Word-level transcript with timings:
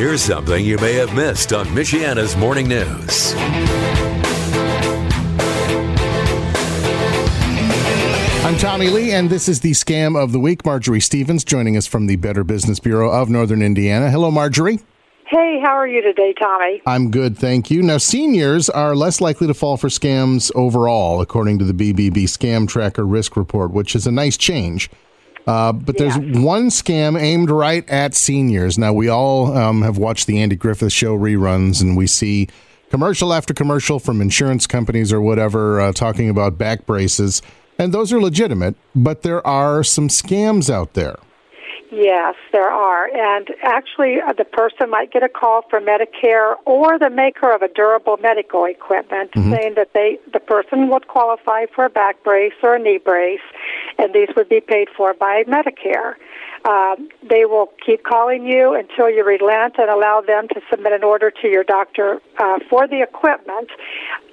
Here's 0.00 0.22
something 0.22 0.64
you 0.64 0.78
may 0.78 0.94
have 0.94 1.14
missed 1.14 1.52
on 1.52 1.66
Michiana's 1.66 2.34
Morning 2.34 2.66
News. 2.66 3.34
I'm 8.42 8.56
Tommy 8.56 8.88
Lee, 8.88 9.12
and 9.12 9.28
this 9.28 9.46
is 9.46 9.60
the 9.60 9.72
scam 9.72 10.18
of 10.18 10.32
the 10.32 10.40
week. 10.40 10.64
Marjorie 10.64 11.00
Stevens 11.00 11.44
joining 11.44 11.76
us 11.76 11.86
from 11.86 12.06
the 12.06 12.16
Better 12.16 12.44
Business 12.44 12.80
Bureau 12.80 13.10
of 13.10 13.28
Northern 13.28 13.60
Indiana. 13.60 14.10
Hello, 14.10 14.30
Marjorie. 14.30 14.78
Hey, 15.26 15.60
how 15.62 15.76
are 15.76 15.86
you 15.86 16.00
today, 16.00 16.32
Tommy? 16.32 16.80
I'm 16.86 17.10
good, 17.10 17.36
thank 17.36 17.70
you. 17.70 17.82
Now, 17.82 17.98
seniors 17.98 18.70
are 18.70 18.96
less 18.96 19.20
likely 19.20 19.48
to 19.48 19.54
fall 19.54 19.76
for 19.76 19.88
scams 19.88 20.50
overall, 20.54 21.20
according 21.20 21.58
to 21.58 21.66
the 21.66 21.74
BBB 21.74 22.24
Scam 22.24 22.66
Tracker 22.66 23.04
Risk 23.04 23.36
Report, 23.36 23.70
which 23.70 23.94
is 23.94 24.06
a 24.06 24.10
nice 24.10 24.38
change. 24.38 24.88
Uh, 25.50 25.72
but 25.72 25.98
there's 25.98 26.16
one 26.16 26.68
scam 26.68 27.20
aimed 27.20 27.50
right 27.50 27.88
at 27.88 28.14
seniors. 28.14 28.78
Now, 28.78 28.92
we 28.92 29.08
all 29.08 29.56
um, 29.56 29.82
have 29.82 29.98
watched 29.98 30.28
the 30.28 30.40
Andy 30.40 30.54
Griffith 30.54 30.92
Show 30.92 31.18
reruns, 31.18 31.82
and 31.82 31.96
we 31.96 32.06
see 32.06 32.46
commercial 32.90 33.32
after 33.32 33.52
commercial 33.52 33.98
from 33.98 34.20
insurance 34.20 34.68
companies 34.68 35.12
or 35.12 35.20
whatever 35.20 35.80
uh, 35.80 35.92
talking 35.92 36.30
about 36.30 36.56
back 36.56 36.86
braces. 36.86 37.42
And 37.80 37.92
those 37.92 38.12
are 38.12 38.20
legitimate, 38.20 38.76
but 38.94 39.22
there 39.22 39.44
are 39.44 39.82
some 39.82 40.06
scams 40.08 40.70
out 40.70 40.94
there. 40.94 41.16
Yes, 41.92 42.36
there 42.52 42.70
are. 42.70 43.08
And 43.08 43.48
actually, 43.62 44.18
uh, 44.20 44.32
the 44.32 44.44
person 44.44 44.90
might 44.90 45.10
get 45.10 45.24
a 45.24 45.28
call 45.28 45.62
from 45.68 45.86
Medicare 45.86 46.54
or 46.64 46.96
the 47.00 47.10
maker 47.10 47.52
of 47.52 47.62
a 47.62 47.68
durable 47.68 48.16
medical 48.18 48.64
equipment 48.64 49.32
Mm-hmm. 49.32 49.52
saying 49.52 49.74
that 49.74 49.92
they 49.92 50.18
the 50.32 50.40
person 50.40 50.88
would 50.88 51.08
qualify 51.08 51.66
for 51.74 51.84
a 51.84 51.90
back 51.90 52.22
brace 52.22 52.52
or 52.62 52.74
a 52.74 52.78
knee 52.78 52.98
brace, 52.98 53.40
and 54.00 54.14
these 54.14 54.28
would 54.36 54.48
be 54.48 54.60
paid 54.60 54.88
for 54.96 55.14
by 55.14 55.44
Medicare. 55.44 56.14
Um, 56.64 57.08
they 57.22 57.44
will 57.46 57.72
keep 57.84 58.04
calling 58.04 58.44
you 58.44 58.74
until 58.74 59.08
you 59.08 59.24
relent 59.24 59.76
and 59.78 59.88
allow 59.88 60.20
them 60.20 60.48
to 60.48 60.60
submit 60.70 60.92
an 60.92 61.04
order 61.04 61.30
to 61.30 61.48
your 61.48 61.64
doctor 61.64 62.20
uh, 62.38 62.58
for 62.68 62.86
the 62.86 63.02
equipment. 63.02 63.70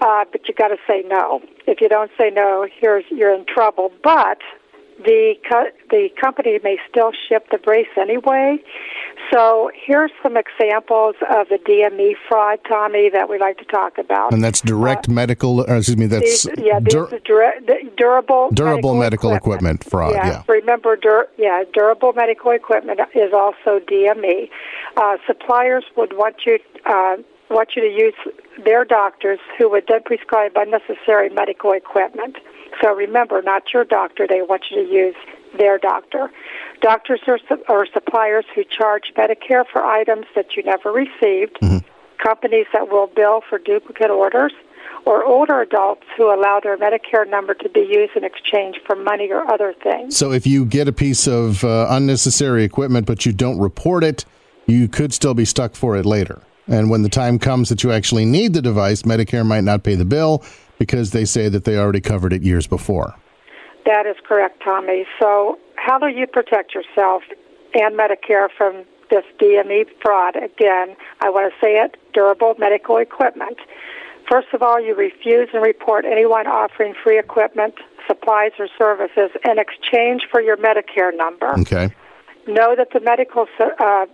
Uh, 0.00 0.24
but 0.30 0.48
you 0.48 0.54
got 0.54 0.68
to 0.68 0.78
say 0.88 1.04
no. 1.06 1.40
If 1.66 1.80
you 1.80 1.88
don't 1.88 2.10
say 2.18 2.30
no, 2.30 2.66
here's 2.80 3.04
you're 3.10 3.34
in 3.34 3.44
trouble. 3.46 3.92
But 4.02 4.38
the 5.06 5.34
co- 5.48 5.70
the 5.90 6.08
company 6.20 6.58
may 6.62 6.76
still 6.90 7.12
ship 7.28 7.46
the 7.50 7.58
brace 7.58 7.86
anyway. 7.96 8.58
So 9.32 9.70
here's 9.74 10.10
some 10.22 10.36
examples 10.36 11.14
of 11.30 11.48
the 11.48 11.58
DME 11.58 12.14
fraud, 12.28 12.58
Tommy, 12.68 13.08
that 13.10 13.30
we 13.30 13.38
like 13.38 13.58
to 13.58 13.64
talk 13.64 13.98
about. 13.98 14.32
And 14.32 14.42
that's 14.42 14.60
direct 14.60 15.08
medical, 15.08 15.60
or 15.60 15.76
excuse 15.76 15.96
me, 15.96 16.06
that's 16.06 16.44
These, 16.44 16.58
yeah, 16.58 16.80
these 16.80 16.92
dur- 16.92 17.14
are 17.14 17.20
dura- 17.20 17.60
durable 17.96 18.50
durable 18.52 18.94
medical 18.94 19.32
equipment 19.32 19.84
fraud. 19.84 20.14
Yeah. 20.14 20.42
Remember, 20.48 20.96
dur- 20.96 21.28
yeah, 21.38 21.62
durable 21.72 22.12
medical 22.12 22.50
equipment 22.50 23.00
is 23.14 23.32
also 23.32 23.80
DME. 23.80 24.50
Uh, 24.96 25.16
suppliers 25.26 25.84
would 25.96 26.16
want 26.16 26.36
you 26.44 26.58
uh, 26.84 27.16
want 27.48 27.70
you 27.76 27.82
to 27.82 27.88
use 27.88 28.14
their 28.64 28.84
doctors 28.84 29.38
who 29.56 29.70
would 29.70 29.84
then 29.88 30.02
prescribe 30.04 30.52
unnecessary 30.56 31.28
medical 31.30 31.72
equipment. 31.72 32.36
So 32.82 32.94
remember, 32.94 33.42
not 33.42 33.72
your 33.72 33.84
doctor. 33.84 34.26
They 34.26 34.42
want 34.42 34.64
you 34.70 34.84
to 34.84 34.92
use 34.92 35.14
their 35.58 35.78
doctor. 35.78 36.30
Doctors 36.80 37.20
or, 37.26 37.38
su- 37.48 37.64
or 37.68 37.86
suppliers 37.86 38.44
who 38.54 38.64
charge 38.64 39.12
Medicare 39.16 39.64
for 39.70 39.82
items 39.82 40.26
that 40.34 40.56
you 40.56 40.62
never 40.62 40.92
received. 40.92 41.58
Companies 42.22 42.66
that 42.72 42.90
will 42.90 43.06
bill 43.06 43.42
for 43.48 43.58
duplicate 43.58 44.10
orders 44.10 44.52
or 45.04 45.24
older 45.24 45.60
adults 45.60 46.02
who 46.16 46.24
allow 46.34 46.60
their 46.60 46.76
Medicare 46.76 47.28
number 47.28 47.54
to 47.54 47.68
be 47.68 47.80
used 47.80 48.16
in 48.16 48.24
exchange 48.24 48.76
for 48.86 48.96
money 48.96 49.30
or 49.30 49.48
other 49.50 49.72
things. 49.82 50.16
So 50.16 50.32
if 50.32 50.46
you 50.46 50.64
get 50.64 50.88
a 50.88 50.92
piece 50.92 51.26
of 51.26 51.62
uh, 51.62 51.86
unnecessary 51.90 52.64
equipment 52.64 53.06
but 53.06 53.24
you 53.24 53.32
don't 53.32 53.58
report 53.58 54.02
it, 54.02 54.24
you 54.66 54.88
could 54.88 55.14
still 55.14 55.34
be 55.34 55.44
stuck 55.44 55.74
for 55.74 55.96
it 55.96 56.04
later. 56.04 56.42
And 56.68 56.90
when 56.90 57.02
the 57.02 57.08
time 57.08 57.38
comes 57.38 57.68
that 57.68 57.84
you 57.84 57.92
actually 57.92 58.24
need 58.24 58.52
the 58.52 58.62
device, 58.62 59.02
Medicare 59.02 59.46
might 59.46 59.64
not 59.64 59.84
pay 59.84 59.94
the 59.94 60.04
bill 60.04 60.44
because 60.78 61.10
they 61.12 61.24
say 61.24 61.48
that 61.48 61.64
they 61.64 61.76
already 61.76 62.00
covered 62.00 62.32
it 62.32 62.42
years 62.42 62.66
before. 62.66 63.14
That 63.84 64.06
is 64.06 64.16
correct, 64.26 64.62
Tommy. 64.64 65.06
So, 65.20 65.58
how 65.76 65.98
do 65.98 66.08
you 66.08 66.26
protect 66.26 66.74
yourself 66.74 67.22
and 67.74 67.96
Medicare 67.96 68.48
from 68.56 68.84
this 69.10 69.24
DME 69.40 69.86
fraud? 70.02 70.34
Again, 70.34 70.96
I 71.20 71.30
want 71.30 71.52
to 71.52 71.60
say 71.64 71.76
it 71.76 71.96
durable 72.12 72.54
medical 72.58 72.96
equipment. 72.96 73.58
First 74.28 74.48
of 74.52 74.62
all, 74.62 74.80
you 74.80 74.96
refuse 74.96 75.48
and 75.52 75.62
report 75.62 76.04
anyone 76.04 76.48
offering 76.48 76.94
free 77.04 77.18
equipment, 77.18 77.74
supplies, 78.08 78.50
or 78.58 78.66
services 78.76 79.30
in 79.44 79.60
exchange 79.60 80.22
for 80.30 80.40
your 80.40 80.56
Medicare 80.56 81.16
number. 81.16 81.56
Okay. 81.60 81.94
Know 82.46 82.74
that 82.76 82.88
the 82.92 83.00
medical 83.00 83.46
uh, 83.60 84.06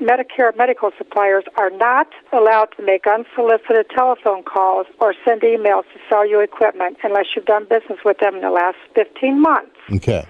Medicare 0.00 0.56
medical 0.56 0.90
suppliers 0.96 1.44
are 1.56 1.70
not 1.70 2.08
allowed 2.32 2.68
to 2.76 2.84
make 2.84 3.04
unsolicited 3.06 3.86
telephone 3.94 4.44
calls 4.44 4.86
or 5.00 5.14
send 5.24 5.42
emails 5.42 5.82
to 5.92 5.98
sell 6.08 6.28
you 6.28 6.40
equipment 6.40 6.98
unless 7.02 7.26
you've 7.34 7.46
done 7.46 7.64
business 7.64 7.98
with 8.04 8.18
them 8.18 8.36
in 8.36 8.42
the 8.42 8.50
last 8.50 8.78
15 8.94 9.40
months. 9.40 9.74
Okay. 9.92 10.24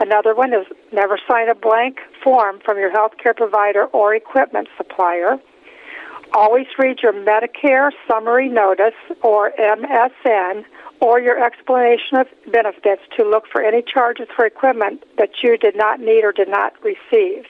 Another 0.00 0.34
one 0.34 0.52
is 0.52 0.66
never 0.92 1.18
sign 1.30 1.48
a 1.48 1.54
blank 1.54 1.98
form 2.24 2.58
from 2.64 2.78
your 2.78 2.90
health 2.90 3.12
care 3.22 3.34
provider 3.34 3.84
or 3.86 4.14
equipment 4.14 4.68
supplier. 4.76 5.38
Always 6.34 6.66
read 6.78 7.00
your 7.02 7.12
Medicare 7.12 7.90
summary 8.08 8.48
notice 8.48 8.94
or 9.22 9.52
MSN 9.58 10.64
or 11.00 11.20
your 11.20 11.44
explanation 11.44 12.16
of 12.16 12.26
benefits 12.50 13.02
to 13.18 13.28
look 13.28 13.44
for 13.52 13.62
any 13.62 13.82
charges 13.82 14.28
for 14.34 14.46
equipment 14.46 15.04
that 15.18 15.30
you 15.42 15.58
did 15.58 15.76
not 15.76 16.00
need 16.00 16.24
or 16.24 16.32
did 16.32 16.48
not 16.48 16.72
receive 16.82 17.44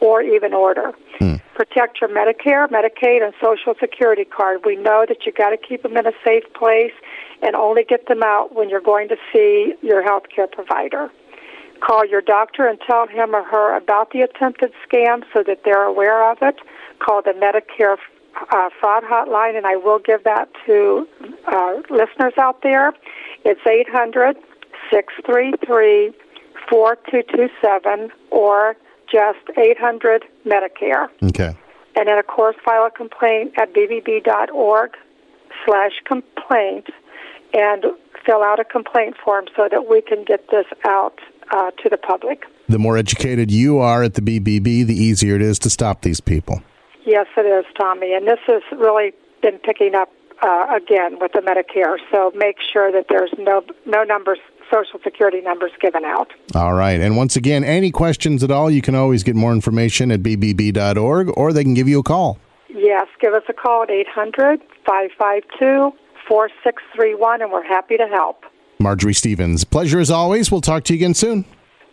or 0.00 0.20
even 0.22 0.52
order. 0.52 0.92
Hmm. 1.18 1.36
Protect 1.54 2.00
your 2.00 2.10
Medicare, 2.10 2.68
Medicaid, 2.68 3.22
and 3.24 3.32
Social 3.40 3.74
Security 3.78 4.24
card. 4.24 4.66
We 4.66 4.76
know 4.76 5.06
that 5.08 5.24
you 5.24 5.32
got 5.32 5.50
to 5.50 5.56
keep 5.56 5.82
them 5.82 5.96
in 5.96 6.06
a 6.06 6.12
safe 6.24 6.44
place 6.54 6.92
and 7.42 7.54
only 7.54 7.84
get 7.84 8.06
them 8.06 8.22
out 8.22 8.54
when 8.54 8.68
you're 8.68 8.80
going 8.80 9.08
to 9.08 9.16
see 9.32 9.74
your 9.82 10.02
health 10.02 10.24
care 10.34 10.46
provider. 10.46 11.10
Call 11.80 12.04
your 12.06 12.20
doctor 12.20 12.66
and 12.66 12.78
tell 12.86 13.06
him 13.06 13.34
or 13.34 13.42
her 13.42 13.76
about 13.76 14.10
the 14.12 14.20
attempted 14.20 14.72
scam 14.86 15.24
so 15.32 15.42
that 15.42 15.62
they're 15.64 15.84
aware 15.84 16.30
of 16.30 16.38
it. 16.42 16.56
Call 16.98 17.22
the 17.22 17.32
Medicare 17.32 17.96
uh, 18.52 18.70
fraud 18.78 19.02
hotline, 19.04 19.56
and 19.56 19.66
I 19.66 19.76
will 19.76 19.98
give 19.98 20.24
that 20.24 20.48
to 20.66 21.08
uh, 21.46 21.74
listeners 21.88 22.34
out 22.38 22.62
there. 22.62 22.92
It's 23.44 23.60
800 23.66 24.36
633 24.90 26.12
4227 26.68 28.10
or 28.30 28.76
just 29.10 29.58
800 29.58 30.24
Medicare. 30.46 31.08
Okay. 31.22 31.56
And 31.96 32.08
then, 32.08 32.18
of 32.18 32.26
course, 32.26 32.56
file 32.64 32.86
a 32.86 32.90
complaint 32.90 33.54
at 33.58 33.74
bbb.org 33.74 34.92
slash 35.66 35.92
complaint 36.04 36.86
and 37.52 37.84
fill 38.24 38.42
out 38.42 38.60
a 38.60 38.64
complaint 38.64 39.16
form 39.22 39.46
so 39.56 39.68
that 39.70 39.88
we 39.88 40.00
can 40.02 40.24
get 40.24 40.48
this 40.50 40.66
out 40.84 41.18
uh, 41.52 41.70
to 41.82 41.88
the 41.88 41.96
public. 41.96 42.44
The 42.68 42.78
more 42.78 42.96
educated 42.96 43.50
you 43.50 43.78
are 43.78 44.02
at 44.02 44.14
the 44.14 44.22
BBB, 44.22 44.86
the 44.86 44.94
easier 44.94 45.36
it 45.36 45.42
is 45.42 45.58
to 45.60 45.70
stop 45.70 46.02
these 46.02 46.20
people. 46.20 46.62
Yes, 47.04 47.26
it 47.36 47.46
is, 47.46 47.64
Tommy. 47.78 48.14
And 48.14 48.26
this 48.26 48.38
has 48.46 48.62
really 48.72 49.12
been 49.42 49.58
picking 49.58 49.94
up 49.94 50.10
uh, 50.42 50.66
again 50.74 51.18
with 51.20 51.32
the 51.32 51.40
Medicare. 51.40 51.96
So 52.10 52.32
make 52.34 52.56
sure 52.72 52.92
that 52.92 53.06
there's 53.08 53.32
no 53.38 53.62
no 53.86 54.04
numbers, 54.04 54.38
Social 54.72 55.00
Security 55.02 55.40
numbers 55.40 55.72
given 55.80 56.04
out. 56.04 56.32
All 56.54 56.74
right. 56.74 57.00
And 57.00 57.16
once 57.16 57.36
again, 57.36 57.64
any 57.64 57.90
questions 57.90 58.42
at 58.42 58.50
all, 58.50 58.70
you 58.70 58.82
can 58.82 58.94
always 58.94 59.22
get 59.22 59.34
more 59.34 59.52
information 59.52 60.10
at 60.12 60.22
bbb.org 60.22 61.36
or 61.36 61.52
they 61.52 61.64
can 61.64 61.74
give 61.74 61.88
you 61.88 61.98
a 61.98 62.02
call. 62.02 62.38
Yes, 62.68 63.08
give 63.20 63.34
us 63.34 63.42
a 63.48 63.52
call 63.52 63.82
at 63.82 63.90
800 63.90 64.60
552 64.86 65.92
4631, 66.30 67.42
and 67.42 67.50
we're 67.50 67.64
happy 67.64 67.96
to 67.96 68.06
help. 68.06 68.44
Marjorie 68.78 69.12
Stevens, 69.12 69.64
pleasure 69.64 69.98
as 69.98 70.12
always. 70.12 70.52
We'll 70.52 70.60
talk 70.60 70.84
to 70.84 70.94
you 70.94 70.98
again 70.98 71.12
soon. 71.12 71.44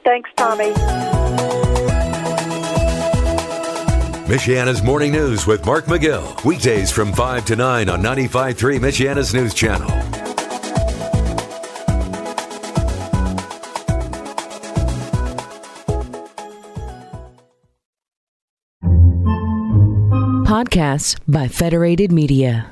Thanks, 0.05 0.29
Tommy. 0.37 0.71
Michiana's 4.28 4.84
Morning 4.84 5.11
News 5.11 5.47
with 5.47 5.66
Mark 5.66 5.85
McGill. 5.85 6.45
Weekdays 6.45 6.91
from 6.91 7.11
5 7.13 7.45
to 7.45 7.55
9 7.55 7.89
on 7.89 8.01
95.3 8.03 8.79
Michiana's 8.79 9.34
News 9.34 9.55
Channel. 9.55 9.89
Podcasts 20.45 21.19
by 21.28 21.47
Federated 21.47 22.11
Media. 22.11 22.72